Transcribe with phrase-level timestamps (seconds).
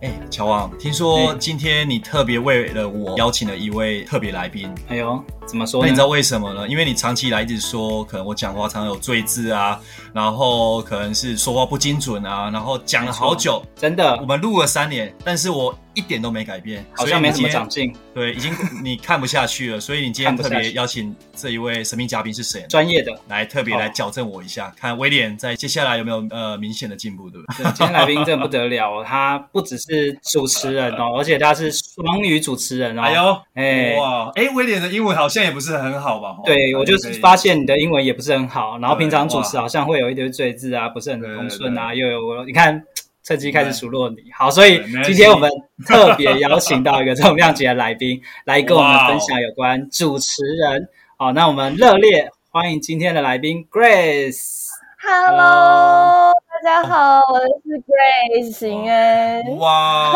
[0.00, 4.72] 哎，乔王，听说今天你特别为了我邀请了一位特别来宾。
[4.86, 5.86] 哎呦，怎么说呢？
[5.86, 6.68] 那你知道为什么呢？
[6.68, 9.80] 因为你长期以来一直说，可能我讲话常常有赘字啊，
[10.12, 17.92] 然后可能是说话不精准啊，然后讲了好久，真的，我们录了三年，但是我一点都没改变，好像没什么长进。
[18.14, 18.54] 对，已经
[18.84, 22.64] 你看不下去了，所以你今天特别邀请这一位神秘嘉宾是谁？
[22.68, 27.64] 专业的，来特别来矫正我一下，看威廉在接下来有没有呃明显的进步，对不对？
[27.72, 29.87] 今天来宾真的不得了，他不只是
[30.22, 30.68] 主持。
[30.68, 33.02] 人哦， 而且他是双语主持人哦。
[33.02, 36.36] 哎呦，哎哇，哎，威廉的英文好像也不是很好吧？
[36.44, 42.82] 对，我就是发现你的英文也不是很好，然后平常主持好像会有一堆赘字啊，不是很通顺啊，又有你看
[43.24, 44.16] 趁机开始数落你。
[44.36, 45.50] 好，所以今天我们
[45.86, 50.88] 特别邀请到一个重量级的来宾 来跟我们分享有关主持人。
[51.16, 54.66] 好，那我们热烈欢迎今天的来宾 Grace。
[55.00, 56.37] Hello。
[56.64, 59.56] 大家好，我是 Grace 邢恩。
[59.58, 60.10] 哇，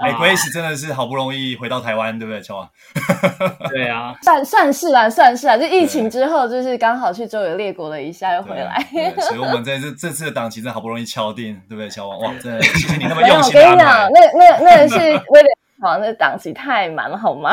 [0.00, 2.68] 哎， Grace 真的是好不容易回到台湾，对不对，乔王？
[3.68, 8.82] 对啊，算算是啦，算是啊，就疫情之后，就是刚好去周游列国了一下，又回来。
[9.20, 12.18] 所以我们在这这次的档期真的好不容易敲定，对不对，乔王？
[12.20, 13.60] 哇，真的谢谢你那么用心。
[13.60, 15.48] 我跟你讲，那那那是为了。
[15.82, 17.50] 好，那档期太满了，好吗？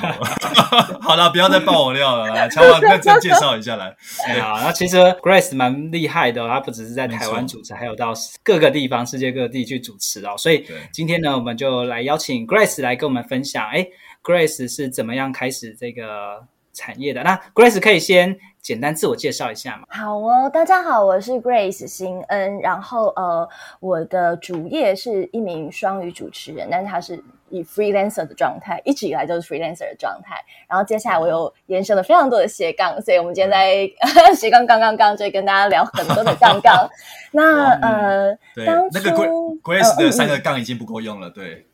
[1.00, 3.86] 好了，不要再爆我料了，来，乔王认真介绍一下来。
[4.28, 8.12] 哎呀，那其实 Grace 蛮厉害的，他不只是在台湾主持，还有到
[8.44, 10.34] 各个地方、世界各地去主持哦。
[10.36, 13.86] 所以今天呢，我们就来邀请 Grace 来跟我们分享，哎
[14.22, 16.44] ，Grace 是怎么样开始这个
[16.74, 17.22] 产业的？
[17.22, 18.36] 那 Grace 可以先。
[18.62, 19.82] 简单自我介绍一下嘛。
[19.88, 23.48] 好哦，大家好，我是 Grace 新恩，然后呃，
[23.80, 30.36] 我的主业是一名双语主持人，但是他是以 freelancer 的状态，一直以来就是 freelancer 的状态。
[30.68, 33.82] 然后接下来我又延伸了非常多的斜杠，所以我们今天在、
[34.28, 36.88] 嗯、斜杠杠杠杠就跟大家聊很多的杠杠。
[37.32, 39.10] 那 呃，对当初那个
[39.60, 41.66] Grace 的三个杠已经不够用了，对。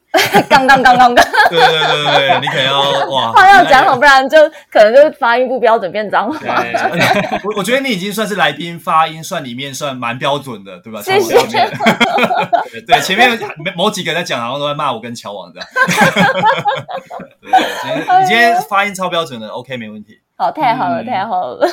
[0.49, 4.39] 刚刚刚刚刚，对对对对，你可能要哇， 话要讲好，不然就
[4.71, 6.39] 可能就发音不标准变脏话。
[7.45, 11.01] 我我觉得你已经算是来宾发音算里面算蛮标准的，对吧？
[11.03, 11.37] 谢谢。
[12.87, 13.39] 对，前面
[13.77, 15.69] 某几个在讲，好像都在骂我跟乔王这样。
[17.41, 17.51] 对，
[17.83, 20.21] 今天你今天发音超标准的，OK，没问题。
[20.37, 21.67] 好，太好了，太好了。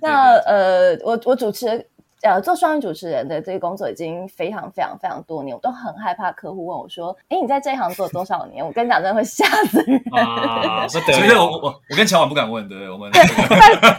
[0.00, 1.86] 那呃，我我主持。
[2.26, 10.02] 呃，做双语主持人的这个工作已经非常非常非常多年，我都很害怕客户问我说：“哎，你在这一行做了多少年？”我跟你讲，真的会吓死人。
[10.12, 12.90] 啊，所以我我我跟乔婉不敢问，对不对？
[12.90, 13.24] 我们拜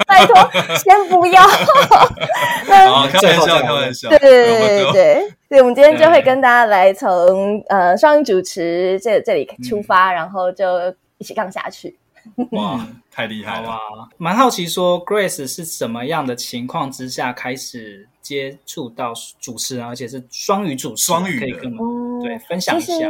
[0.06, 0.36] 拜托，
[0.76, 1.42] 先不要。
[2.68, 4.10] 好，开玩笑，开玩笑。
[4.10, 11.98] 对对对对对，我们今天就会跟大家来从呃双语主持这这里出发，然后就一起杠下去。
[12.52, 13.70] 哇，太厉害了！
[13.70, 13.80] 哇，
[14.18, 23.10] 蛮好奇说，Grace 是什么样的情况之下开始接触到主持人，而且是双语主持，双语可以跟我们对分享一下。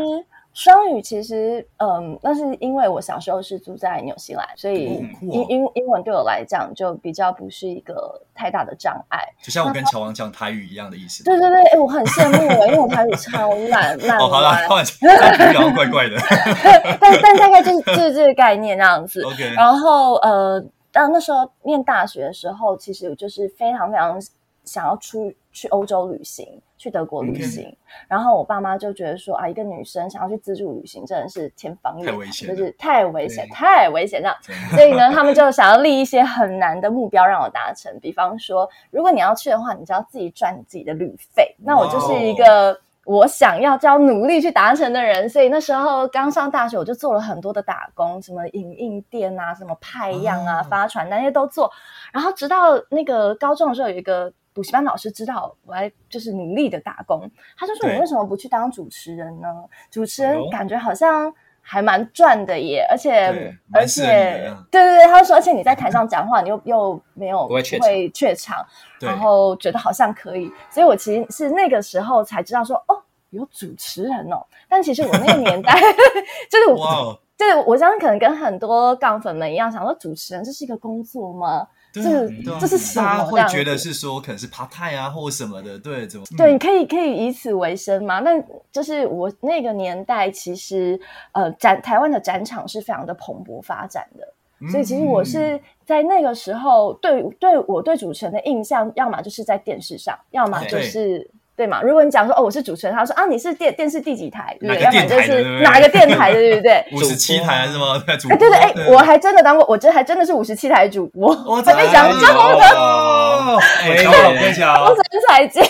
[0.57, 9.19] 双语其实，嗯，那是因为我小时候是住在纽西兰，所以英英英文对我来讲就比较不是一个太大的障碍。
[9.39, 11.23] 就像我跟乔王讲台语一样的意思。
[11.23, 14.17] 对对对，哎，我很羡慕我，因为我台语超烂烂。
[14.17, 16.17] 哦，好了，开玩笑，然后怪怪的。
[16.99, 19.21] 但但大概就是就是这个概念那样子。
[19.21, 19.53] OK。
[19.53, 20.59] 然后呃，
[20.91, 24.19] 但那时候念大学的时候，其实我就是非常非常
[24.63, 26.59] 想要出去欧洲旅行。
[26.77, 27.75] 去德国旅行.
[28.07, 34.35] 然后我爸妈就觉得说啊，一个女生想要去自助旅行，真的是天方夜谭，就是太危险，太危险这样。
[34.75, 41.55] 所以呢，他们就想要立一些很难的目标让我达成，比方说，如果你要去的话，你就要自己赚你自己的旅费。
[41.59, 42.79] 那我就是一个。
[43.09, 51.71] 我想要就要努力去达成的人，所以那时候刚上大学，我就做了很多的打工，什么影印店啊，什么派样啊，哦、发传单那些都做。
[52.11, 59.47] 然后直到那个高中的时候，有一个补习班老师知道我来就是努力的打工，他就说：“你为什么不去当主持人呢？
[59.91, 61.31] 主持人感觉好像
[61.61, 68.65] 还蛮赚的耶，而且而且对对对，他就说，而且你在台上讲话，你又又没有不会怯场。”
[68.99, 72.97] 然后觉得好像可以，所以我其实是那个时候才知道说哦，
[73.29, 74.43] 有主持人哦。
[74.67, 75.79] 但其实我那个年代
[76.49, 77.15] 就是我，Wow.
[77.37, 81.67] 就是我相信可能跟很多杠粉们一样，想说主持人这是一个工作吗？
[82.03, 83.05] 这这是什么？
[83.05, 86.25] 大家会觉得是说可能是 part time 啊，或什么的，对，怎么？
[86.37, 88.19] 对，你可以可以以此为生吗？
[88.19, 88.31] 那
[88.71, 90.99] 就是我那个年代，其实
[91.31, 94.27] 呃，展台湾的展场是非常的蓬勃发展的。
[94.71, 101.81] 所以其实我是在那个时候对对我对主持人的印象，要么就是在电视上，要么就是对嘛。
[101.81, 104.55] 如果你讲说哦，我是主持人，他说啊，你是电电视第几台？
[104.61, 106.85] 对，要么就是哪个电台的，对不对？
[106.93, 108.01] 五十七台是吗？
[108.07, 111.29] 哎，对对，哎，我还真的当过，我这还真的是五十七台主播。
[111.45, 115.63] 我跟你讲，哦，哎，小宝，我跟你讲，工程财经。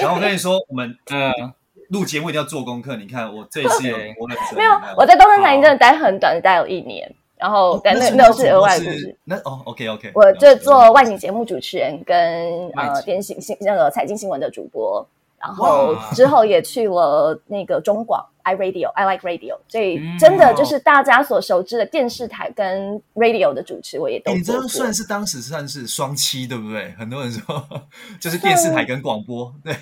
[0.00, 1.30] 然后我跟你说，我们 嗯
[1.90, 2.96] 录节目一定要做功课。
[2.96, 4.26] 你看我这一次有我
[4.56, 7.14] 没有，我在工程财经真的待很短，待了一年。
[7.36, 9.14] 然后，但那那都是额外的故事。
[9.24, 15.06] 那哦，OK OK，我就做外景节目主持人跟呃电信新那个财经新闻的主播，
[15.46, 24.34] 然后之后也去了那个中广 I Radio I Like Radio，所以真的就是大家所熟知的电视台跟 Radio 的主持，我也都做。
[24.36, 26.94] 你这算是当时算是双栖，对不对？
[26.98, 27.64] 很多人说
[28.20, 29.74] 就是电视台跟广播，对。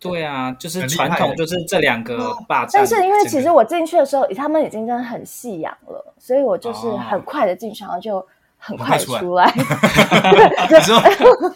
[0.00, 2.72] 对啊，就是传统，就是这两个霸占。
[2.74, 8.26] 但是因为其实我进去的时候，他们已经真的很夕阳了，所以我就是很快的进去，然后就
[8.64, 9.52] 很快出来。
[9.54, 10.98] 你说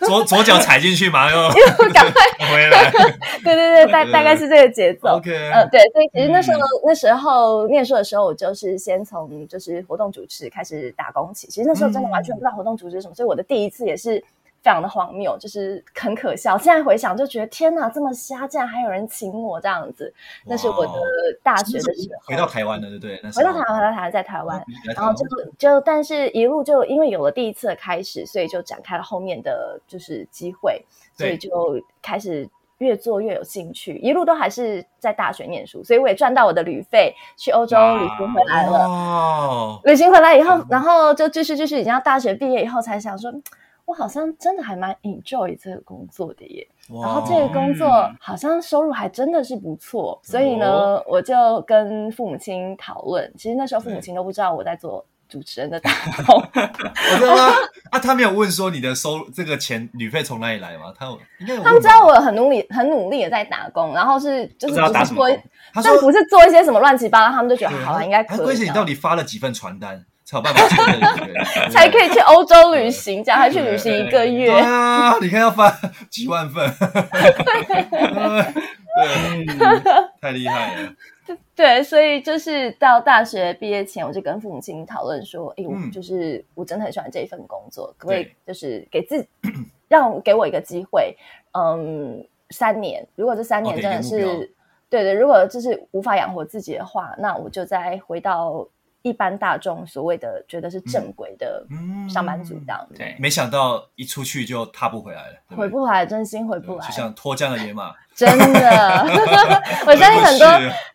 [0.06, 2.90] 左左脚踩进去嘛，又 又赶快回来。
[3.42, 5.16] 对对对，大大概是这个节奏。
[5.16, 11.46] OK，呃，对，所以其实那时候那时候念书的时候，我就是先从就是活动主持开始打工起。
[11.48, 14.22] 其实那时候真的完全不知道活动主持是什么，所以我的第一次也是。
[14.68, 16.58] 非常的荒谬，就是很可笑。
[16.58, 20.12] 现在回想就觉得天哪，这么瞎，竟然还有人请我这样子。
[20.44, 20.92] 那是我的
[21.42, 23.16] 大学的时候，回到台湾了，对不对？
[23.32, 24.62] 回到台湾，回到台湾，在台湾，
[24.94, 25.24] 然后就
[25.56, 30.84] 就，但是一路就因为有了第一次的开始，所以就展开了后面的就是机会，
[31.14, 33.96] 所以就开始越做越有兴趣。
[34.02, 38.80] 一路都还是在大学念书，所以我也赚到我的旅费，去欧洲旅行回来了。
[38.84, 43.32] 哦，旅行回来以后，然后就继续继续，已经要大学毕业以后才想说。
[43.88, 47.88] 我好像真的还蛮 enjoy 这个工作的耶，然后这个工作
[48.20, 53.32] 好像收入还真的是不错，所以呢，我就跟父母亲讨论。
[53.38, 55.90] 其实那时候父母亲都不知道我在做主持人的打
[56.26, 57.54] 工， 我知道吗？
[57.90, 60.92] 啊，他没有问说你的收入这个钱旅费从哪里来吗？
[60.94, 61.62] 他有，应该有。
[61.62, 65.26] 他们知道我很努力，很努力的在打工，然后是就是不是做，
[65.82, 68.44] 但不是做一些什么乱七八糟，他们就觉得好了，应该可以。
[68.44, 70.04] 关键你到底发了几份传单？
[70.28, 70.60] 才有办法
[71.72, 74.50] 才可以去欧洲旅行，这样还去旅行一个月。
[74.50, 75.70] 对啊，你看要发
[76.10, 76.70] 几万份，
[78.94, 79.46] 对，
[80.20, 80.92] 太厉害了。
[81.56, 89.26] 对，所以就是到大学毕业前，我就跟父母亲讨论说：“哎，我就是我真的很喜欢这一份工作，可不可以就是给自己
[89.88, 91.16] 让给我一个机会？
[91.52, 94.52] 嗯，三年，如果这三年真的是
[94.90, 98.68] 对对，如果就是无法养活自己的话，那我就再回到。”
[99.02, 101.64] 一般大众所谓的觉得是正轨的
[102.08, 109.06] 上班族这样子，对，没想到一出去就踏不回来了，回不来，真心回不来，就像脱缰的野马， 真的。
[109.86, 110.46] 我相信很多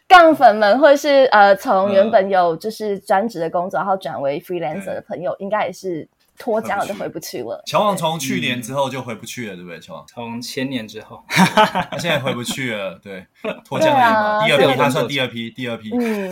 [0.07, 6.07] 杠粉们，或是呃，从原本有就是专职的工作，然后转为 freelancer 的朋友，应该也是。
[6.37, 7.61] 脱缰了就回不去了。
[7.65, 9.79] 乔王从去年之后就回不去了，对不对？
[9.79, 12.99] 乔王从千年之后，他现在回不去了。
[13.03, 13.25] 对，
[13.63, 14.45] 脱缰了。
[14.45, 15.91] 第二批，他算第二批，第二批。
[15.91, 16.31] 嗯，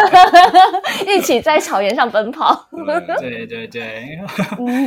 [1.06, 2.68] 一起在草原上奔跑。
[3.20, 4.18] 对对对。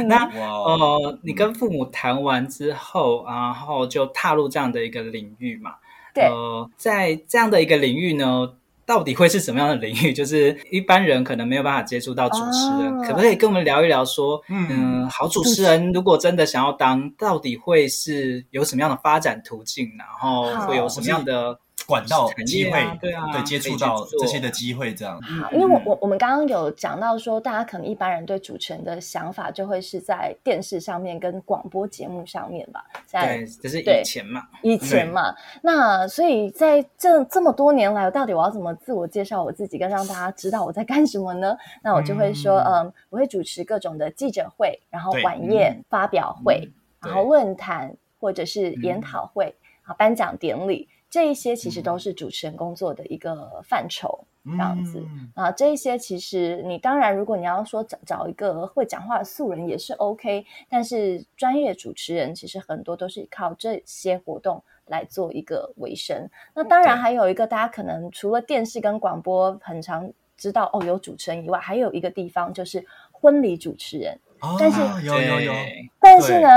[0.07, 5.75] 那呃，你跟父母谈完之后，然后就踏入这样的一个领域嘛？
[6.13, 6.25] 对。
[6.25, 8.53] 呃，在这样的一个领域呢，
[8.91, 10.11] 到底会是什么样的领域？
[10.11, 14.03] 就是一般人可能没有办法接触到主持人，哦、可不可以跟我们聊一聊？
[14.03, 19.89] 说，嗯，嗯，好主持人如果真的想要当，到底会是有什么样的发展途径？
[19.97, 21.57] 然后会有什么样的？
[21.91, 25.21] 管道机会，对啊，对接触到这些的机会，这样。
[25.21, 35.35] 好，因为我我我们刚刚有讲到说，大家可能一般人对主持人的想法就会是在电视上面跟广播节目上面吧，在对，这是以前嘛，以前嘛。
[35.61, 41.57] 那所以在这这么多年来，到底我要怎么自我介绍我自己，跟让大家知道我在干什么呢？
[41.83, 46.71] 那我就会说，嗯，我会主持各种的记者会，然后晚宴、发表会，
[47.01, 50.87] 然后论坛或者是研讨会啊，颁奖典礼。
[51.11, 55.51] 这一些其实都是主持人工作的一个范畴，嗯、这样子啊。
[55.51, 66.29] 这一些其实你当然，如果你要说找找一个会讲话的素人也是 OK，但是专业主持人其实很多都是靠这些活动来做一个维生。
[66.55, 74.17] 那当然还有一个，大家可能除了电视跟广播很常知道哦有主持人以外，还有一个地方就是婚礼主持人。
[74.39, 75.53] 哦、但是有有有，
[75.99, 76.47] 但是呢。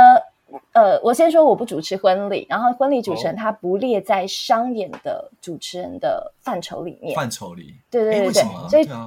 [0.73, 7.15] 呃，我先说我不主持婚礼，然后婚礼主持人他不列在商演的主持人的范畴里面。
[7.15, 9.07] 范畴里，对对对对，所以对啊，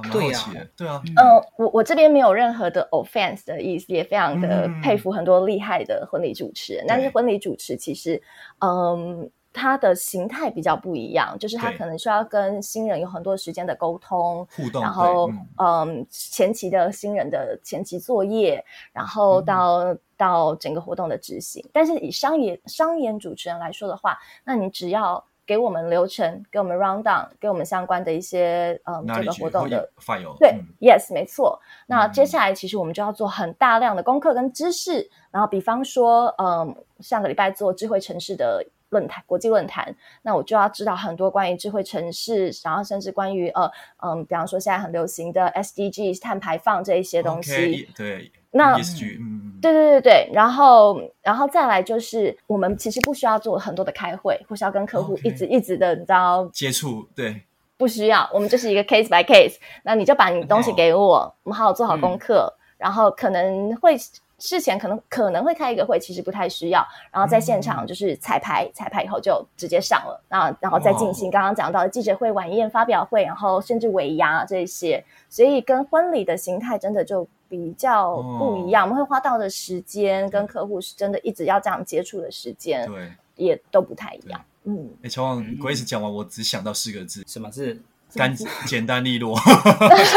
[0.76, 6.84] 对啊，嗯，我我这边没有任何的 offense 的意思，也非常的佩服很多厉害的婚礼主持人。
[6.88, 8.20] 但是婚礼主持其实，
[8.60, 19.96] 嗯，他的形态比较不一样，就是他可能需要跟新人有很多时间的沟通互动，然后嗯，前期的新人的前期作业，然后到。
[20.18, 31.56] 到整个活动的执行，但是以商业商演主持人来说的话，那你只要给我们流程，给我们 round down，给我们相关的一些嗯这个活动的 file，对、嗯、，yes，没错。
[31.86, 43.70] 那接下来其实我们就要做很大量的功课跟知识，嗯、然后比方说，嗯，上个礼拜做智慧城市的论坛，国际论坛，那我就要知道很多关于智慧城市，然后甚至关于呃
[44.02, 48.32] 嗯，比方说现在很流行的 SDG 碳排放这一些东西，okay, 对。
[48.50, 48.76] 那、
[49.20, 57.42] 嗯、对对对对，然后然后再来就是，我们其实不需要做很多的开会，或是要跟客户一直.一直的，你知道接触，对，
[57.76, 59.56] 不需要，我们就是一个 case by case。
[59.82, 63.98] 那你就把你东西给我.我们好好做好功课，嗯、然后可能会
[64.38, 77.28] 事前可能可能会开一个会，其实不太需要，然后在现场就是彩排，嗯、彩排以后就直接上了，然后然后再进行刚刚讲到的记者会、晚宴、发表会，然后甚至尾牙这些，所以跟婚礼的形态真的就。
[77.50, 84.38] 比较不一样，哦、我们会花到的时间跟客户是真的一直要这样接触的时间，对，也都不太一样。
[84.64, 87.80] 嗯，哎，乔旺，Grace 讲完，我只想到四个字，什么是？
[88.14, 88.34] 干
[88.66, 89.34] 简单利落，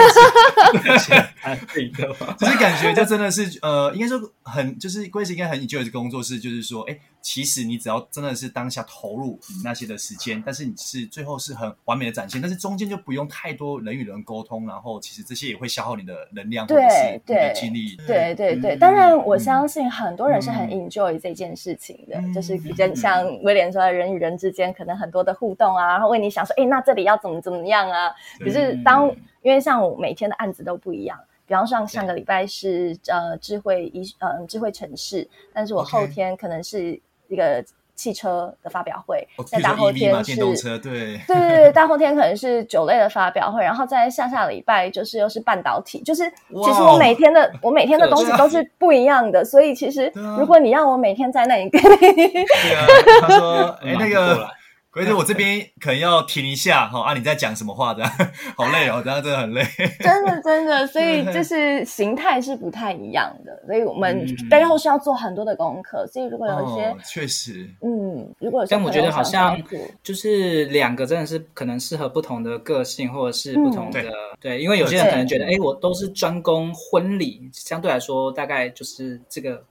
[1.44, 17.96] 简单利落， 就是感觉就真的是呃，应该说很就是 Grace 应该很 enjoy 的工作室，就是说，哎，其实你只要真的是当下投入你那些的时间，但是你是最后是很完美的展现，但是中间就不用太多人与人沟通，然后其实这些也会消耗你的能量或者是你的精力。
[18.08, 27.82] 对对对，当然我相信很多人是很 enjoy 这件事情的，就是比较像威廉说的人与人之间可能很多的互动啊，然后为你想说，哎，那这里要怎么怎么样。
[27.92, 29.10] 啊，可是当
[29.42, 31.20] 因为像我每天的案子都不一样，
[31.52, 37.62] 比方上上个礼拜是呃智慧一呃智慧城市，但是我后天可能是一个
[37.94, 41.20] 汽车的发表会，在大后天是电动车，对。
[41.28, 48.66] 对对，大后天可能是酒类的发表会，然后在下下礼拜就是又是半导体，就是其实我每天的我每天的 东西都是。
[48.80, 52.44] 不一样的，所以其实如果你让我每天在那里跟你，对
[52.76, 52.88] 啊，
[53.20, 54.48] 他说哎 那个。
[54.94, 57.14] 所以我这边可能要停一下哈啊！
[57.14, 57.94] 你在讲什么话？
[57.94, 58.04] 的
[58.58, 59.64] 好累哦，这样真的很累。
[60.00, 66.06] 真的真的，所以 就是形态是不太一样的，所以我们背后是要做很多的功课。
[66.08, 69.58] 所以如果有一些，确实，嗯，如果有些但我觉得好像
[70.04, 74.04] 就是两个真的是可能适合不同的个性，或者是不同的
[74.42, 79.64] 对，因为有些人可能觉得，哎，我都是专攻婚礼，相对来说大概就是这个。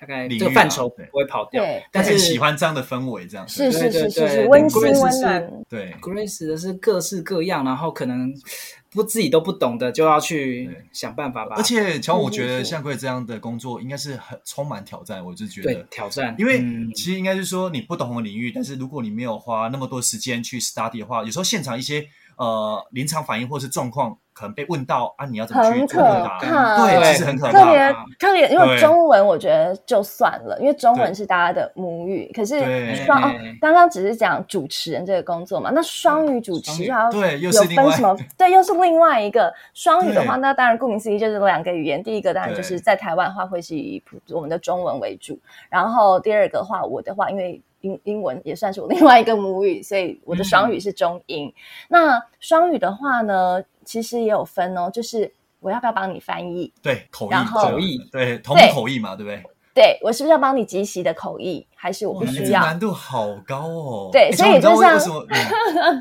[0.00, 5.50] 大概这个范畴不会跑掉，但是喜欢这样的氛围，这样是是是是是温馨温暖。
[5.68, 8.32] 对，Grace 的是各式各样，然后可能
[8.90, 11.56] 不自己都不懂的，就要去想办法吧。
[11.56, 15.24] 而且，乔，我觉得像 Grace 这样的工作应该是很充满挑战。
[15.24, 16.62] 我就觉得挑战，因为
[16.94, 24.18] 其实应该是说你不懂的领域，但是如果你没有花那么多时间去 study 的话，有时候现场一些呃临场反应或是状况。
[24.38, 26.38] 可能被问到啊，你要怎么去做回答？
[26.38, 27.52] 对，其实很可怕。
[27.52, 32.30] 特别特别，因为中文我觉得就算了，因为中文是大家的母语。
[32.32, 38.16] 可是双哦，刚刚只是讲主持人这个工作嘛，那双语主持要对，有分什么？
[38.38, 42.00] 对，又是另外一个双语的话，那当然顾名思义就是两个语言。
[42.00, 45.36] 第一个当然就是在台湾的话会是以我们的中文为主，
[45.68, 51.52] 然后第二个话我的话，因为英英文也算是我另外一个母语，所以我的双语是中英。
[51.88, 53.62] 那双语的话呢？
[53.84, 56.70] 其实也有分哦，就是我要不要帮你翻译？
[56.82, 59.42] 对，口译，口译，对，同口译嘛，对不对？
[59.74, 62.60] 对，我是不是要帮你即席的口译，还是我不需要？
[62.60, 64.10] 难度好高哦。
[64.12, 65.24] 对，所以你知道为什么？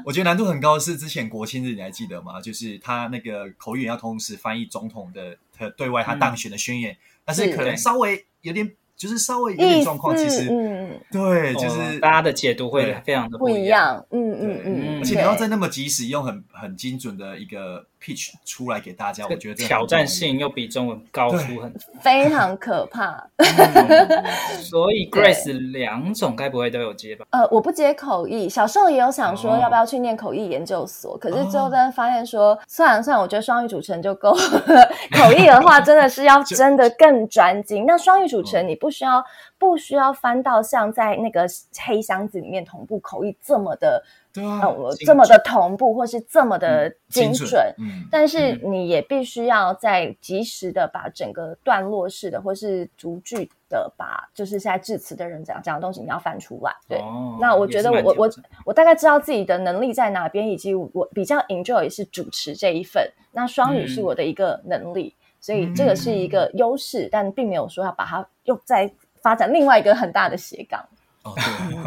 [0.03, 2.41] 我觉得难度很高是之前国庆日你还记得吗？
[2.41, 5.38] 就是他那个口译员要同时翻译总统的
[5.77, 23.24] 对外他当选的宣言，但是可能稍微有点就是稍微有点状况，其实嗯，对，就是大家的解读会非常的不一样，嗯嗯嗯，而且你要在那么及时用很很精准的一个 pitch 出来给大家，我觉得挑战性又比中文高出很多，非常可怕。
[24.63, 27.25] 所以 Grace 两种该不会都有接吧？
[27.30, 37.86] 呃，我不接口译，小时候也有想说要不要去念口译研究所，可是最后真的发现说，算了算了，我觉得双语主持人就够了， 口译的话真的是要 真的更专精。
[37.86, 38.87] 那双语主持人你不。
[38.88, 39.22] 不需要
[39.58, 41.46] 不需要翻到像在那个
[41.86, 44.01] 黑箱子里面同步口译这么的，
[44.32, 47.38] 对啊，呃、这么的同步，或是这么的精准。
[47.39, 56.74] 精准嗯、但是你也必须要在及时的把整个段落式的，或是逐句的把，就是现在致辞的人讲讲的东西，你要翻出来。
[56.88, 58.29] 对，哦、那我觉得我我我
[58.67, 63.12] 我大概知道自己的能力在哪边，以及我比较 enjoy 是主持这一份。
[63.34, 65.13] 那双语是我的一个能力。
[65.20, 68.92] 嗯所以这个是一个优势，嗯、但并没有说要把它又再
[69.24, 70.86] 发展另外一个很大的斜杠。
[71.24, 71.34] 哦，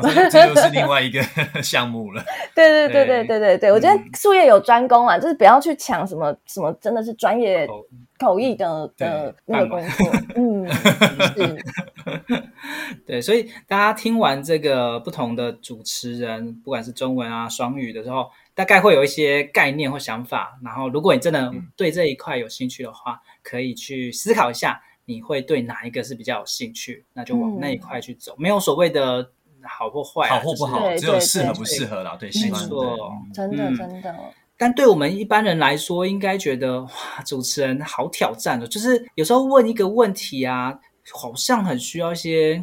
[0.01, 1.23] 对， 这又是另外一个
[1.63, 2.25] 项目了。
[2.57, 7.69] 对对对对对对对，我觉得术业有专攻啊，就是不要去抢什么什么，真的是专业
[8.19, 10.11] 口译的的那个工作。
[10.37, 10.67] 嗯，
[11.37, 11.63] 是。
[13.07, 20.59] 对，所以大家听完这个不同的主持人，不管是中文啊、双语的时候，大概会有一些概念或想法。
[20.63, 28.33] 然后，如果你真的对这一块有兴趣的话，嗯可以去思考一下，你会对哪一个是比较有兴趣，那就往那一块去走。
[28.35, 29.31] 嗯、没有所谓的
[29.63, 32.17] 好或坏、啊，好或不好，只有适合不适合啦。
[32.19, 34.15] 对，没错，真的真的。
[34.57, 36.91] 但对我们一般人来说，应该觉得哇，
[37.25, 40.79] 主持人好挑战的，就是有时候问一个问题啊，
[41.13, 42.63] 好像很需要一些。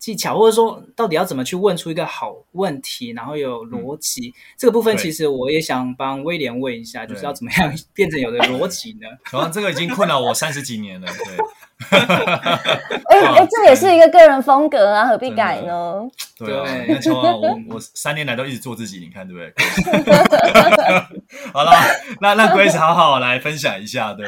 [0.00, 9.06] 技巧，或者说到底要怎么去问出一个好问题，然后有逻辑，嗯、这个部分其实我也想帮威廉问一下，就是要怎么样变成有的逻辑呢？
[9.30, 11.06] 可能这个已经困扰我三十几年了。
[11.06, 11.36] 对，
[11.90, 16.00] 哎哎，这也是一个个人风格啊，何必改呢？
[16.38, 19.52] 对啊，那从我我三年来都一直做自己，你看对不对？
[21.52, 21.72] 好了，
[22.22, 24.26] 那那 Grace 好好来分享一下，对。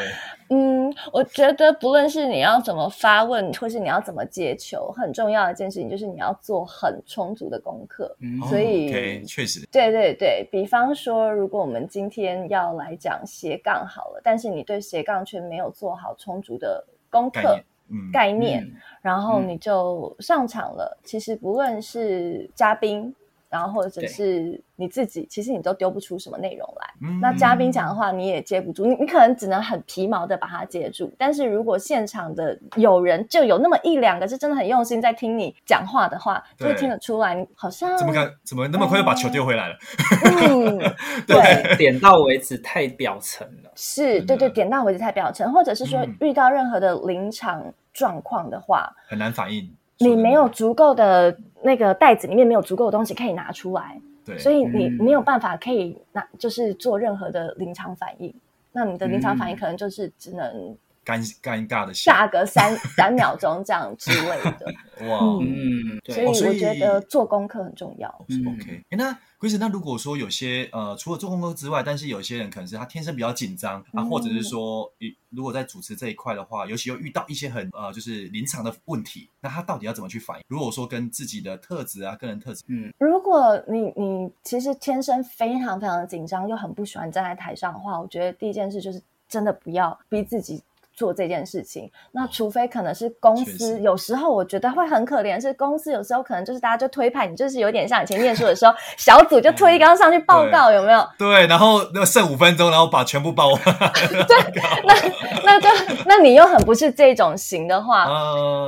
[0.55, 8.15] 嗯，我觉得不论是你要怎么发问，或是你要怎么接球，很重要的一件事情就是你要做很充足的功课。
[8.21, 20.99] 嗯，所以、确实，对对对，比方说，如果我们今天要来讲斜杠好了，但是你对斜杠却没有做好充足的功课概念，嗯、概念嗯、然后你就上场了。
[20.99, 23.15] 嗯、其实不论是嘉宾。
[23.53, 26.95] 然后或者是你自己，其实你都丢不出什么内容来。
[27.03, 31.13] 嗯、那嘉宾讲的话你也接不住，你你可能只能很皮毛的把它接住。
[31.19, 39.77] 但是如果现场的有人就有那么一两个是真的很用心在听你讲话的话，就会听得出来，好像怎么敢怎么那么快就把球丢回来了？
[40.49, 40.79] 嗯，
[41.29, 43.71] 对，点到为止太表层了。
[43.77, 47.63] 是，的对对，点到为止太表层，或者是说遇到任何的临场
[47.93, 49.71] 状况的话，嗯、很难反应。
[50.03, 58.35] 你没有足够的那个袋子里面没有足够的东西可以拿出来，对，所以你没有办法可以拿，就是做任何的临场反应。
[58.73, 64.73] 那你的临场反应可能就是只能尴尴尬的下个三三秒钟这样之类的。
[65.09, 68.09] 哇，嗯，所以我觉得做功课很重要。
[68.09, 69.17] OK，那。
[69.43, 74.89] Grace，那如果说有些呃，除了做功课之外，但是有些人可能是他天生比较紧张、嗯、啊，或者是说，
[75.31, 80.45] 如果在主持这一块的话，尤其又遇到一些很呃，就是临场的问题，那他到底要怎么去反应？
[80.47, 90.63] 如果说跟自己的特质啊，个人特质，嗯，如果你你其实天生非常非常的紧张，又很不喜欢站在台上的话，我觉得第一件事就是真的不要逼自己。
[91.03, 101.05] 做这件事情，那除非可能是公司，有时候我觉得会很可怜，是公司有时候可能就是大家就推派你，就是有点像以前念书的时候，小组就推一个上去报告，有没有？
[101.19, 103.59] 对，然后那剩五分钟，然后把全部报完。
[104.29, 104.37] 对，
[104.85, 104.95] 那
[105.43, 105.69] 那就
[106.07, 108.07] 那你又很不是这种型的话，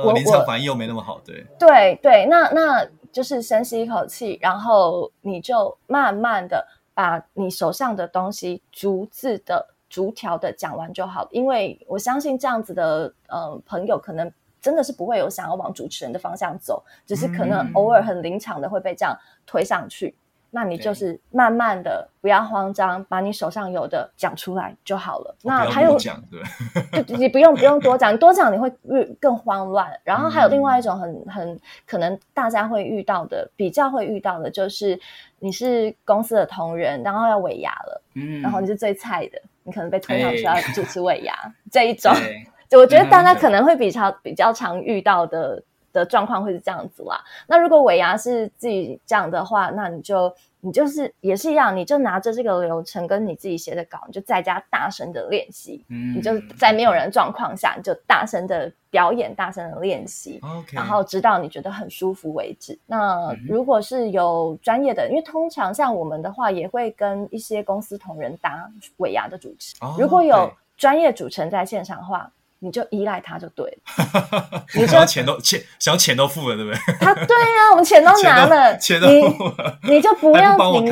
[0.03, 1.45] 我临场反应又没那么好，对。
[1.57, 9.67] 对对，那那就是深吸一口气，然后你就慢慢的把你手上的东西逐字的。
[9.89, 20.07] 逐条的讲完就好，因为我相信这样子的呃朋友可能真的是不会有想要往主持人的方向走，只是可能偶尔很临场的会被这样推上去。
[20.07, 20.19] 嗯、
[20.49, 25.35] 那你就是慢慢的不要慌张，把你手上有的讲出来就好了。
[25.43, 29.87] 那还有讲 对，你不用不用多讲，多讲你会越更慌乱。
[30.03, 34.99] 然后还有另外一种很很可能大家会遇到的，比较会遇到的就是
[35.39, 39.39] 你是公司的同仁，然后要尾牙了，嗯，然后你是最菜的。
[39.65, 42.13] 你可能被推上去要主持尾牙、欸、这一种，
[42.69, 47.19] 就我觉得大家可能会比较比较常遇到的的状况会是这样子啦。
[47.47, 50.33] 那如果尾牙是自己这样的话，那你就
[50.65, 55.85] 你就是也是一样，你就拿着这个流程跟你自己写的稿，你就在家大声的练习。
[55.89, 60.39] 嗯，你就在没有人状况下，你就大声的表演，大声的练习。
[60.41, 62.77] OK，然后直到你觉得很舒服为止。
[62.87, 69.75] 那如果是有专业的，因为通常像我们的话，也会跟一些公司同仁搭尾牙的主持。
[69.99, 72.31] 如果有专业主持人在现场的话。
[72.65, 76.79] 你就依赖他就对了， 你想要钱都钱，想要钱都付了，对不对？
[76.99, 80.85] 他对呀、啊，我们钱都拿了， 钱都，付了你，你就不要紧，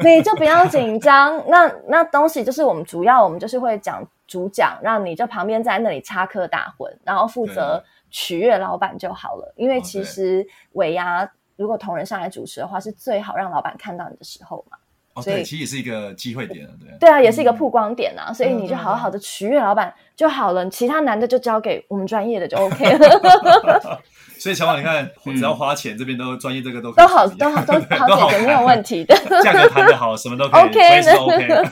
[0.00, 1.36] 你就不要紧张。
[1.46, 9.52] 那那东西就是我们主要，我们就是会讲主讲，让你就旁边在那里插科打诨，然后负责取悦老板就好了。
[9.58, 14.78] 因为其实尾牙如果同仁上来主持的话，是最好让老板看到你的时候嘛。
[15.20, 16.88] 哦，对，其实也是一个机会点，对。
[16.98, 24.00] 对啊，也是一个曝光点啊，所以你就好好的取悦老板就好了，其他男的就交给我们专业的就 OK 了。
[24.38, 29.14] 所以小王，你看，只要花钱，这边都专业，这个都都好，都好，都 好解决，没有问题的。
[29.44, 31.64] 价格谈得好，什么都可以，OK 的，OK。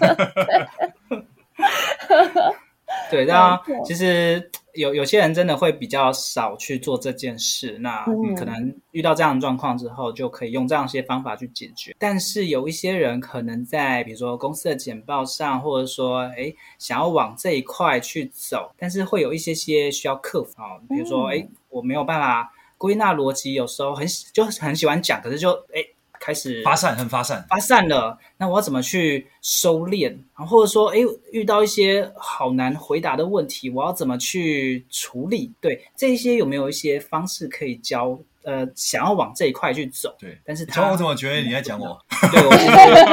[3.10, 4.50] 对，那其实。
[4.78, 8.04] 有有些人真的会比较少去做这件事，那
[8.36, 11.94] 可能遇到这样的状况之后，就可以用这样一些方法去解决。
[11.98, 25.84] 但是有一些人可能在比如说公司的简报上，或者说诶想要往这一块去走，但是会有一些些需要克服哦，比如说诶我没有办法归纳逻辑，有时候很就很喜欢讲，可是就诶
[26.28, 28.18] 开始发散，很发散，发散了。
[28.36, 30.10] 那我要怎么去收敛？
[30.36, 30.98] 然后或者说，哎，
[31.32, 35.50] 遇到一些好难回答的问题，我要怎么去处理？
[35.58, 38.18] 对，这些有没有一些方式可以教？
[38.48, 41.98] 呃，想要往这一块去走，对，但是乔王怎么觉得你在讲我？
[42.32, 42.50] 对，我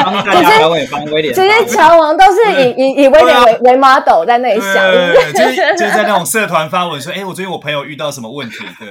[0.02, 1.34] 帮大家，我也帮威廉。
[1.34, 4.74] 其实乔王都是以以以威廉为为 model 在那里想，
[5.36, 8.60] 就是就是在那种社团发文说，哎，我最近我朋友遇到什么问题？
[8.80, 8.88] 对，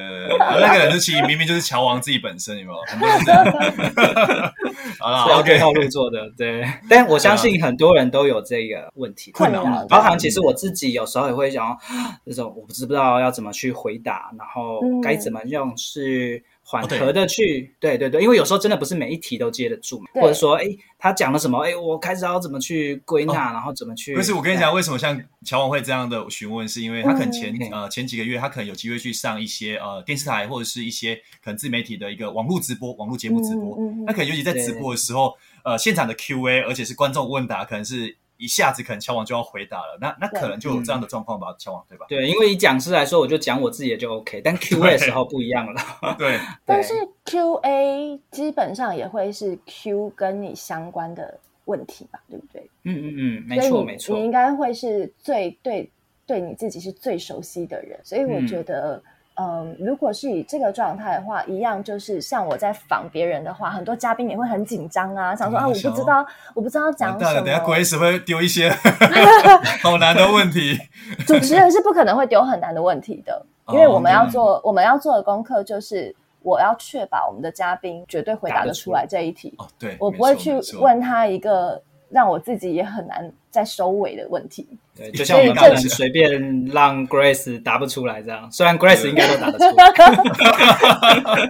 [0.61, 2.79] 那个人就其实明明就是乔王自己本身，有没有？
[2.89, 4.53] 很多人这样。
[5.01, 6.63] 好了，OK，套路做的，对。
[6.91, 11.75] 但我相信很多人都有这个问题困扰，包含其实我自己有时候也会想，
[12.27, 16.34] 这种我不知不知道要怎么去回答，然后该怎么样是。
[16.67, 20.65] 缓和的去，哦、对对对，因为有时候真的不是每一题都接得住嘛，或者说，哎，
[20.99, 24.15] 他讲了什么，哎，我开始要怎么去归纳，哦、然后怎么去。
[24.15, 38.17] 不是，我跟你讲，为什么像乔王会这样的询问，是因为他可能前、嗯、呃前几个月，他可能有机会去上一些呃电视台或者是一些可能自媒体的一个网络直播、网络节目直播，那、嗯、可能尤其在直播的时候，呃，现场的 Q&A，而且是观众问答，可能是。
[38.37, 42.07] 一下子可能乔王就要回答了，那那可能就有这样的状况吧，乔王对吧？
[42.09, 46.17] 对，因为以讲师来说，我就讲我自己的就 OK，但 QA 的时候不一样了。
[46.19, 46.93] 对， 但是
[47.25, 52.69] QA 基本上也会是 Q 跟你相关的问题吧，对不对？
[52.83, 55.91] 嗯嗯嗯，没错没错，你应该会是最对
[56.27, 58.97] 对你自己是最熟悉的人，所以我觉得。
[58.97, 59.11] 嗯，
[59.79, 67.41] 如果是以这个状态的话，一样就是像我在访别人的话，很多嘉宾也会很紧张啊，想说啊，我不知道，我不知道讲什么。
[67.43, 68.71] 等下 Grace 会丢一些
[69.83, 70.79] 好难的问题。
[71.27, 79.53] 主持人是不可能会丢很难的问题的，因为我们要做我们要做的功课就是，我要确保我们的嘉宾绝对回答得出来这一题。
[79.59, 84.67] 哦，对，我不会去问他一个让我自己也很难再收尾的问题。
[84.97, 89.93] 对，就像我们刚刚随便让 Grace 答不出来这样，虽然 Grace 应该都答得出来。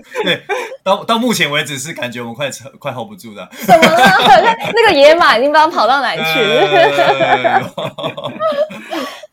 [0.24, 0.42] 对，
[0.82, 3.46] 到到目前为止是感觉我们快快 hold 不住的。
[3.66, 4.00] 怎么了？
[4.74, 7.62] 那个野马已经不知道跑到哪里去了。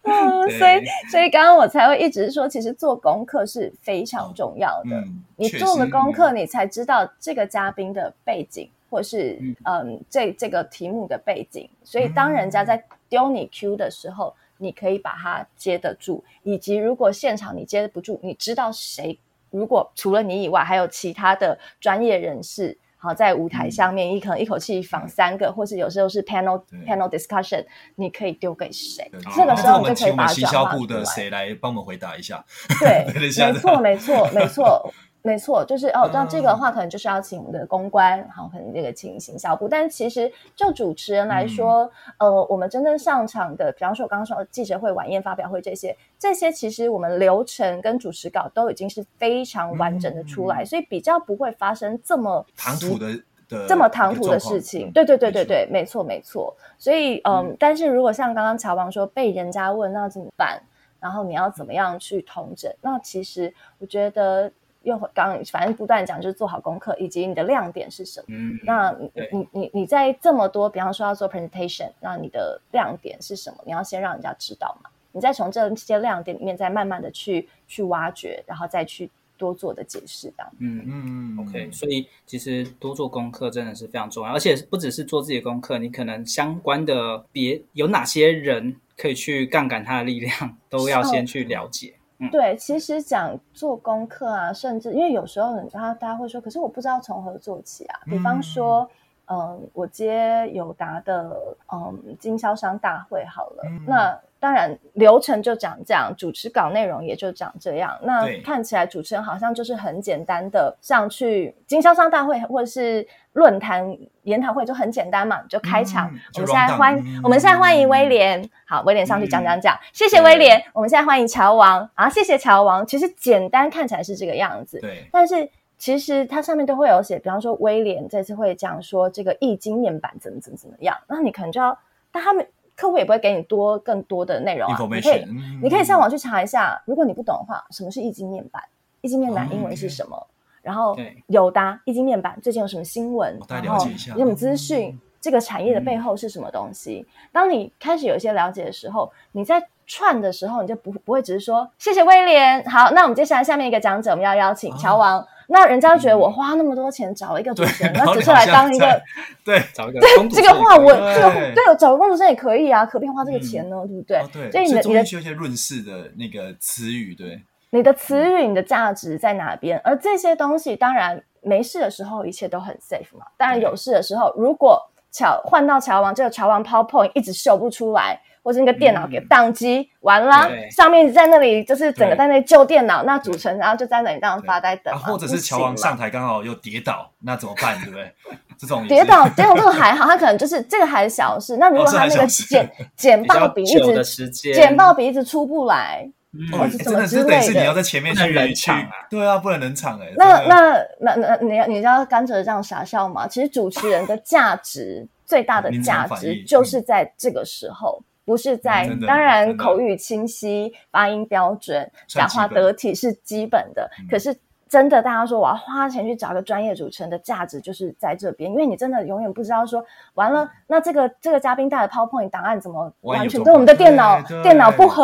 [0.60, 5.02] 所以，所以刚刚我才会一直说，其实做功课是非常重要的。
[5.38, 11.68] 你做了功课，你才知道这个嘉宾的背景，或是嗯，这这个题目的背景。
[11.84, 19.18] 所以，当人家在丢你 Q 的时候，你可以把它接得住，以及如果现场你接不住，你知道谁？
[19.50, 29.10] 如果除了你以外，还有其他的专业人士，好，在舞台上面，你可能一口气访三个，或是有时候是 panel panel discussion，你可以丢给谁？
[29.36, 31.04] 这个时候就可以把它转化出来。
[31.06, 32.46] 谁来帮我们回答一下？
[32.80, 34.94] 对， 没错，没错，没错。
[35.24, 39.68] 没错，就是哦，那这个的话，可能就是要请我们的公关，然后可能这个请行销部。
[39.68, 41.84] 但其实就主持人来说，
[42.18, 53.08] 嗯、呃，我们真正上场的，比方说我刚刚说的记者会、晚宴、发表会这些，这些其实我们流程跟主持稿都已经是非常完整的出来，嗯、所以比较不会发生这么唐突的
[53.48, 54.92] 的这么唐突的事情。
[54.92, 56.52] 对对对对对，没错没错。
[56.80, 60.60] 所以嗯，嗯但是如果像刚刚乔王说被人家问那怎么办，
[61.00, 62.74] 然后你要怎么样去统整？
[62.82, 64.52] 那其实我觉得。
[64.84, 68.26] 又刚反正不断讲，就是做好功课，以及你的亮点是什么。
[68.30, 73.58] 嗯，那你你你你在这么多，比方说要做 presentation，那你的亮点是什么？
[73.66, 74.90] 你要先让人家知道嘛。
[75.12, 80.52] 你再从这些亮点里面，再慢慢的去去挖掘，然后再去多做的解释这样。
[80.60, 80.82] 嗯。
[80.86, 91.94] 嗯嗯，OK，所以其实多做功课真的是非常重要，而且不只是做自己的功课，你可能相关的别有哪些人可以去杠杆他的力量，都要先去了解。
[92.22, 98.00] 嗯、对，其实讲做功课啊，甚至因为有时候你知道大家会说，可是我不知道从何做起啊。
[98.06, 98.88] 比方说，
[99.32, 101.32] 嗯、呃，我接友达的
[101.72, 104.20] 嗯经销商大会好了，嗯、那。
[104.42, 107.96] 当然，流程就讲这样，主持稿内容也就讲这样。
[108.02, 116.10] 那看起来主持人好像就是很简单的上去经销商大会或者是论坛研讨会就很简单嘛，就开场。
[116.12, 118.50] 嗯、我们现在欢，嗯、我们现在欢迎威廉。
[118.66, 119.76] 好，威廉上去讲讲讲。
[119.76, 120.60] 嗯、谢谢威廉。
[120.74, 122.84] 我们现在欢迎乔王啊，谢谢乔王。
[122.88, 125.08] 其实简单看起来是这个样子，对。
[125.12, 125.48] 但是
[125.82, 131.76] 其实它上面都会有写，比方说威廉这次会讲说这个易经面板怎么怎么怎么样，那你可能就要，
[132.12, 132.48] 但他们。
[132.74, 135.26] 客户也不会给你多更多的内容啊，你可以，
[135.62, 136.82] 你可以上网去查一下。
[136.86, 138.64] 如果你不懂的话，什么是易经面板？
[139.02, 140.28] 易经面板英文是什么？
[140.64, 143.38] 然后友达易经面板最近有什么新闻？
[143.48, 145.00] 然后有什么资讯？
[145.20, 147.06] 这个产业的背后是什么东西？
[147.32, 152.64] 当你开始有一些了解的时候，你在串的时候，你就不不会只是说谢谢威廉。
[152.68, 155.24] 好，那我们接下来下面一个讲者，我们要邀请乔王。
[155.52, 159.02] 那人家觉得我花那么多钱找了一个主持人，然后只是来当一个，
[159.44, 163.76] 对，找一个，对这个话我这个对，找个工作生也可以啊，何必花这个钱呢？
[163.86, 164.52] 对不对？
[164.52, 169.80] 所以你的你的需要一些润饰的那个词语，对，你的词语，你的价值在哪边？
[169.84, 173.26] 而这些东西，当然没事的时候一切都很 safe 嘛。
[173.38, 178.22] 当然有事的时候，如果乔换到乔王，这个乔王 PowerPoint 一直秀不出来。
[178.44, 184.92] 或者那个电脑给宕机，完了，上面在那里就是整个在那里旧电脑，那主持人然后就在那里这样发呆等。
[184.98, 187.78] 或者是乔王上台刚好又跌倒，那怎么办？
[187.82, 188.12] 对不对？
[188.58, 191.58] 这种跌倒跌倒这个还好，他可能就是这个还是小事。
[191.58, 196.10] 那如果他那个简简 报笔一直简报笔一直出不来，
[196.52, 200.12] 或者什么之类的，你要在前面去冷场，对啊，不能冷场哎。
[200.16, 203.28] 那那那那你要你要干脆这样傻笑吗？
[203.28, 208.02] 其实主持人的价值最大的价值就是在这个时候。
[208.24, 214.36] 不是在，嗯、当然口语清晰、发音标准、讲话得体是基本的，嗯、可是。
[214.72, 225.04] 真的，大家说我要花钱去找个专业主持人的价值就是在这边，因为你真的永远不知道说完了，那这个这个嘉宾带的 PowerPoint 档案怎么完全跟我们的电脑电脑不合，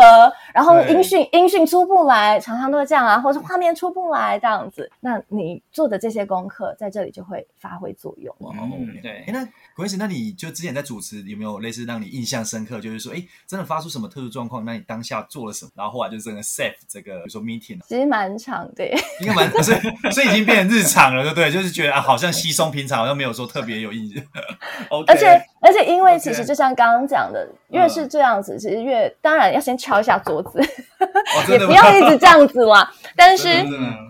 [0.54, 8.34] 然后音讯音讯出不来，常常都会这样啊，或者是画面出不来这样子，那你做的这些功课在这里就会发挥作用。
[8.40, 9.26] 嗯，对。
[9.28, 19.57] 哎，那 Grace，那你就之前在主持有没有类似让你印象深刻，就是说，哎，真的发出什么特殊状况，那你当下做了什么，然后后来就整个 save 这个比如说 meeting，其实蛮长，对，应该蛮。
[19.64, 21.52] 所以，所以已经变成日常了，对不对？
[21.52, 24.24] 就是觉得啊，好像稀松平常，好像没有说特别有意义。
[24.90, 25.28] Okay, 而且，
[25.60, 30.60] 而且，因为其实就像刚刚讲的，越是这样子，嗯、其实越当然要先敲一下桌子，
[31.00, 32.88] 哦、也不要一直这样子嘛。
[33.16, 33.50] 但是，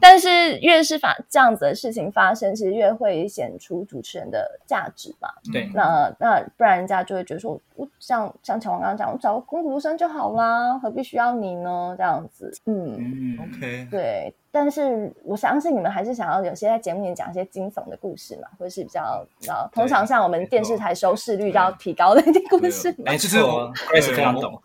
[0.01, 5.29] 但是越是发这样子的事情发生，其实越会显出主持人的价值嘛。
[5.51, 11.95] 对，那那不然人家就会觉得说，我像像乔王刚刚讲，我找个工读生就好啦，何必需要你呢？
[11.97, 14.33] 这样子，嗯，嗯，OK，对。
[14.60, 22.89] 但是我相信你们还是想要有些在节目里讲一些惊悚的故事嘛，或者是比较比较通常像我们电视台收视率要提高的一些故事。
[23.06, 24.60] 哎，就是我也是非常懂。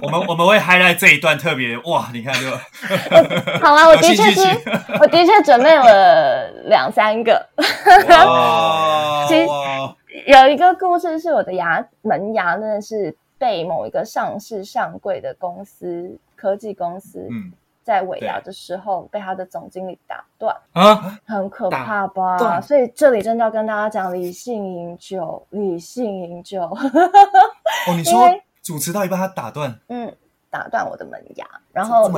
[0.00, 2.48] 我们 我们会 highlight 这一段特别哇，你看就
[3.58, 4.40] 好啊，我 的确是，
[5.00, 7.44] 我的确准备了两三个。
[9.26, 9.46] 其实
[10.30, 17.52] 有一个故事是我的牙门牙真的是被某一个上市上柜的公司科技公司嗯。
[17.86, 22.60] 在尾牙的时候被他的总经理打断啊，很可怕吧？
[22.60, 26.64] 所以这里真的要跟大家讲，理性饮酒，理性饮酒。
[26.64, 28.28] 哦，你说
[28.64, 30.12] 主持到一半他打断，嗯。
[30.50, 32.12] 打断我的门牙，然后 Oh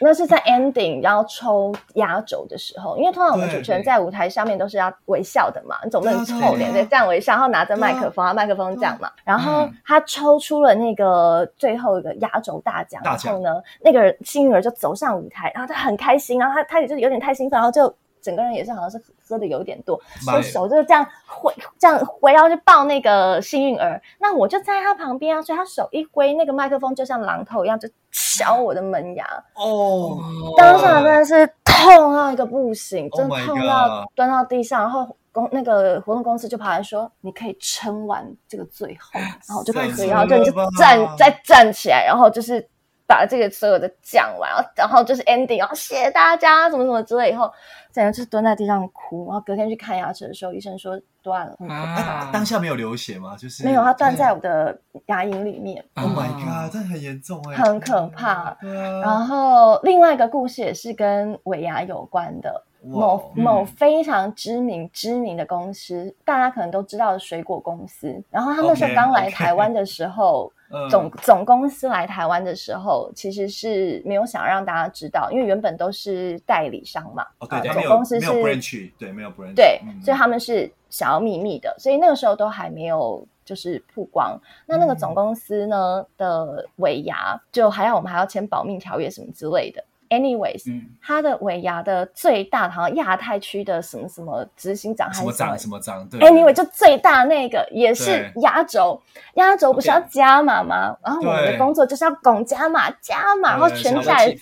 [0.00, 17.94] 那是在 ending 然后抽压轴的时候，因为通常我们主持人在舞台上面都是要微笑的嘛，你总不能臭脸对这样微笑，然后拿着麦克风，啊麦克风这样嘛，然后他抽出了那个最后一个压轴大奖，然后呢，那个幸运儿就走上舞台，然后他很开心，然后他他也就有点太兴奋，然后就。
[18.22, 24.00] 整个人也是好像是喝的有点多，所以手就是这样挥，这样挥，然后就抱那个幸运儿。
[24.20, 29.26] 那我就在他旁边啊，所以他手一挥，那个麦克风就像榔头一样，就敲我的门牙。
[29.54, 30.16] 哦，
[30.56, 34.80] 当场真的是痛到一个不行，真的痛到蹲到地上。
[34.80, 39.10] 然后公那个活动公司就跑来说：“你可以撑完这个最后。
[39.18, 42.68] ”然后我就可以，然后就就站再站起来，然后就是。
[43.04, 47.52] 把这个所有的讲完，然后然后就是 ending，然后谢谢大家什么什么之类，以后
[47.92, 51.56] 整个就是蹲在地上哭，然后隔天去看牙齿的时候，医生说断了。
[51.68, 53.36] 啊，当下没有流血吗？
[53.36, 54.76] 就是没有，它断在我的
[55.06, 55.84] 牙龈里面。
[55.94, 58.56] Oh my god，这很严重哎，很可怕。
[59.02, 62.64] 然后另外一个故事也是跟尾牙有关的。
[62.84, 68.20] 某某非常知名知名的公司，大家可能都知道的水果公司。
[68.28, 70.52] 然后他那时候刚来台湾的时候，
[70.90, 77.26] 总总公司来台湾的时候，其实是没有想让大家知道，因为原本都是代理商嘛。
[77.38, 84.38] 哦，对，总公司是没有 branch，对，没有 branch，对，所以他们是想要秘密的，所以那个时候都还没有就是曝光。
[84.66, 89.84] 那那个总公司呢的尾牙，就还要我们还要签保密条约什么之类的。
[90.12, 90.62] Anyways，
[91.00, 96.20] 他的尾牙的最大，好像亚太区的什么什么执行长还是什么长什么长，对。
[96.20, 99.00] Anyway，就最大那个也是压轴，
[99.34, 100.94] 压轴不是要加码吗？
[101.02, 104.36] 然后我们的工作就是要拱加码加码，然后全下来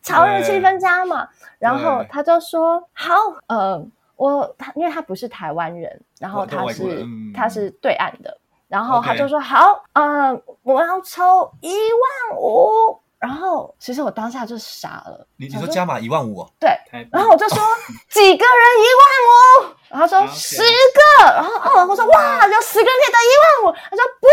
[0.00, 1.28] 炒热气氛加码。
[1.58, 3.14] 然后他就说：“好，
[3.48, 15.26] 呃，我他因为他不是台湾人，然后他是他是对岸的，然后他就说：好，呃，我要抽一万五。”然后，其实我当下就傻了。
[15.36, 16.42] 你你说加码一万五？
[16.58, 16.70] 对。
[17.12, 17.58] 然后我就说
[18.08, 19.74] 几个人一万五？
[19.90, 21.24] 然后说十个。
[21.24, 23.76] 然后哦，我说哇，有十个人可以得一万五。
[23.90, 24.26] 他说不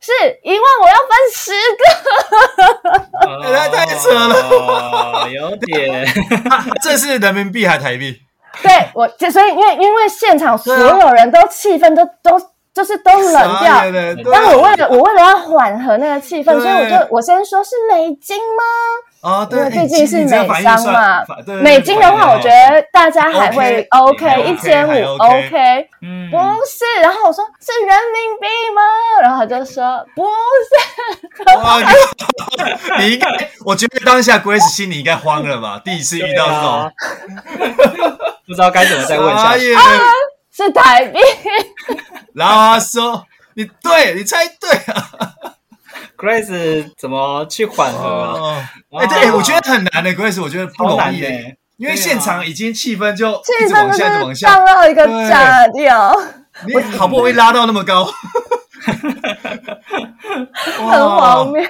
[0.00, 1.82] 是一万五要分十个。
[3.52, 6.06] 那太扯了，有点。
[6.82, 8.18] 这是人民币还是台币？
[8.62, 12.55] 对，我就所以因为因为现场所有人都气氛都都。
[12.76, 13.82] 就是都冷掉，
[14.30, 18.62] 但我为了我为了要缓和那个气氛，所以我就我先说是美金吗？
[19.22, 21.24] 啊，对，毕竟是美商嘛。
[21.62, 25.88] 美金的话，我觉得大家还会 OK，一千五 OK。
[26.02, 26.36] 嗯，不
[26.66, 28.82] 是，然后我说是人民币吗？
[29.22, 31.56] 然后他就说不是。
[31.56, 31.78] 哇，
[33.00, 33.26] 你应该，
[33.64, 35.80] 我觉得当下 Grace 心里应该慌了吧？
[35.82, 36.92] 第一次遇到这种，
[38.46, 39.74] 不知道该怎么再问下去。
[40.56, 41.18] 是台币。
[42.34, 45.56] 然后他说：“你对，你猜对了，
[46.16, 48.62] Grace 怎么去缓和？
[48.98, 51.20] 哎，对，我觉得很难的，Grace，我觉得不容易，
[51.76, 54.64] 因为现场已经气氛就气氛往下往下。
[54.64, 56.14] 到一个炸掉，
[56.66, 58.08] 你好不容易拉到那么高。”
[60.90, 61.62] 很荒谬，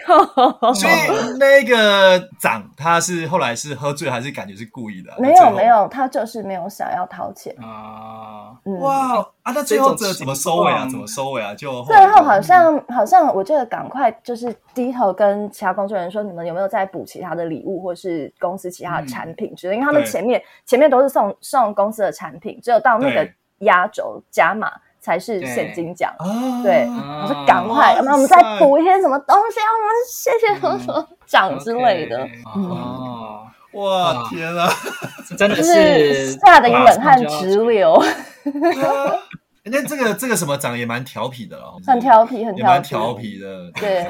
[0.75, 0.92] 所以
[1.38, 5.12] 那个长他是后来是喝醉还是感觉是故意的？
[5.19, 8.53] 没有没有，他就是没有想要掏钱啊！
[8.81, 9.53] 哇啊！
[9.53, 10.87] 那最后这怎么收尾啊？
[10.90, 11.55] 怎么收尾啊？
[11.55, 19.75] 就最后好像好像我记得赶快就是低头跟其他工作人员说，你们有没有再补其他的礼物或是公司其他的产品之类？
[19.77, 23.29] 因为他们前面前面都是送送公司的产品，只有到那个
[23.61, 24.73] 压轴加码。
[25.07, 26.12] 才是现金奖，
[26.64, 32.29] 对，我说赶快，那我们再补一些什么东西，我们谢谢什么什么奖之类的。
[32.57, 34.69] 哦，哇，天啊，
[35.38, 38.03] 真的是吓得你冷汗直流。
[39.62, 44.05] 那这个这个什么奖也蛮调皮的哦，很调皮，很调皮，调皮的，对，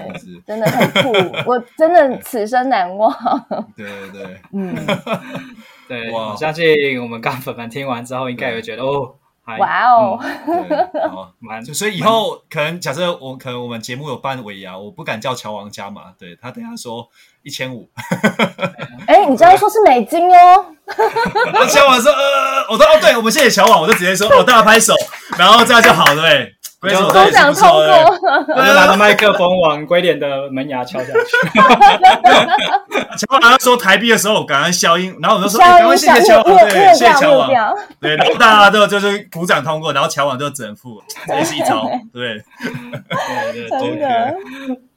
[0.46, 1.12] 真的很酷，
[1.44, 3.14] 我真的此生难忘。
[3.76, 4.74] 对对对，嗯，
[5.88, 9.14] 对，我相信我们刚粉粉听完之后，应该也会觉得哦。
[9.58, 10.18] 哇哦，
[11.08, 17.08] 好，蛮，所以以后可能假设我可能我们节目有办尾牙，我不敢叫乔王加码，对，他等下说
[17.44, 17.88] 一千五，
[19.06, 20.66] 哎，你知道说是美金哦，
[21.52, 24.92] 然后乔王说呃，我说哦，对，我们谢谢乔王，我就直接说哦，大家拍手，
[25.38, 26.55] 然后这样就好了，对。
[26.82, 27.80] 我都想通过，
[28.54, 31.12] 我就拿着麦克风往龟脸的门牙敲下去。
[33.18, 37.50] 乔王说台币的时候，我赶快消音，然后我就说：“赶快谢谢乔王，对，谢谢乔王。”
[37.98, 42.44] 对，然后大家都就是鼓掌通过，然后乔王就只能付，这也是一招，对。
[43.52, 44.08] 对对对，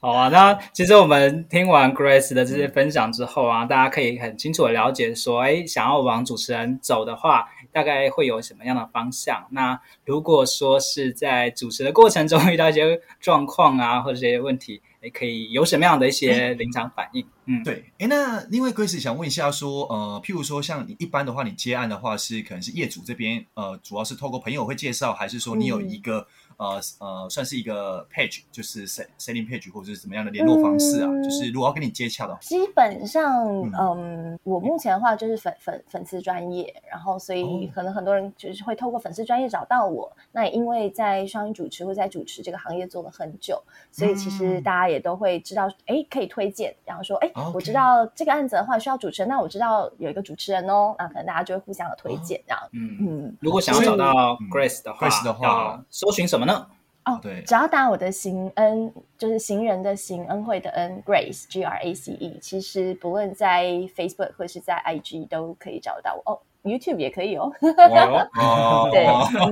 [0.02, 0.28] 好啊。
[0.28, 7.48] 那其实我们听完 Grace 的这些分享之后啊，大家可以很清楚的了解说，哎，想要往主持人走的话。
[7.72, 9.48] 大概会有什么样的方向？
[9.52, 17.26] 那如果说是在主持的过程中遇到一些状况啊，或者这些问题，也可以有什么样的一些临场反应？
[17.46, 17.86] 嗯，对。
[18.00, 26.20] 哎，那另外 Grace 想问一下，说，呃，譬如说像你一般的话，你接案的话是可能是业主这边，呃，主要是透过朋友会介绍，还是说你有一个？
[26.20, 26.26] 嗯
[26.60, 31.08] 呃呃，算是一个 page，就是 selling page 或者是怎么样的联络方式啊？
[31.10, 40.06] 嗯、就是如果要跟你接洽的话，基本上，嗯，嗯，我目前的话就是粉粉粉丝专业，然后所以可能很多人就是会透过粉丝专业找到我。
[40.06, 52.60] 哦、那也因为在双语主持或在主持这个行业做了很久，所以其实大家也都会知道，哎、嗯，可以推荐，然后说，哎，我知道这个案子的话需要主持人，那我知道有一个主持人哦，那可能大家就会互相的推荐，这样。
[52.74, 56.68] 嗯嗯，如果想要找到 Grace 的话，Grace 的话，搜寻什么呢？
[57.06, 67.52] 哦，对，只要打我的行恩，就是行人的行，恩惠的恩，Grace G R A C E，其实不论在 Facebook 或是在 IG 都可以找到我哦，YouTube 也可以哦。
[68.38, 69.08] 哦，对，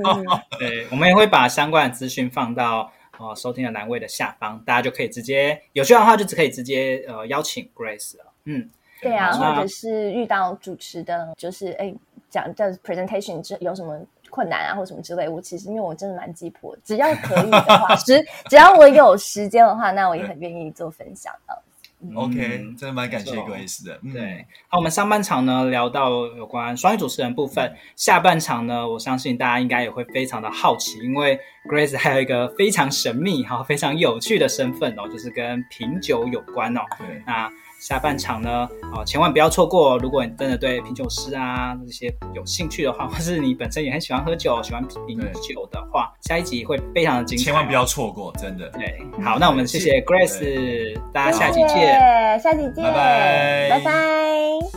[0.60, 8.26] 对，我们也会把相关的资讯放到哦收听的栏位的下方，大家就可以直接有需要的话就只可以直接呃邀请 Grace 了。
[8.44, 8.70] 嗯，
[9.02, 11.92] 对啊，或者是遇到主持的，就是哎
[12.30, 14.00] 讲这 presentation 之有什么？
[14.30, 21.62] 困难啊，或什么之类，我其实因为我真的蛮鸡婆，只要可以的话， 只只要我有时间的话，那我也很愿意做分享的。
[22.00, 22.36] 嗯、OK，
[22.78, 24.00] 真的蛮感谢 Grace 的。
[24.04, 36.82] 嗯、对，好，我们上半场呢聊到有关双语主持人部分，嗯、下半场呢，我相信大家应该也会非常的好奇，因为 Grace 还有一个非常神秘、哈非常有趣的身份哦，就是跟品酒有关哦。
[36.98, 37.52] 对，那。
[37.80, 39.98] 下半场呢，哦，千万不要错过！
[40.00, 48.68] 如果你真的对品酒师啊这些有兴趣的话， 或是你本身也很喜欢喝酒、喜欢品酒的话，下一集会非常的精彩，千万不要错过，真的。
[48.70, 54.77] 对，好，那我们谢谢 Grace，大家下集见，下集见，拜拜，拜拜。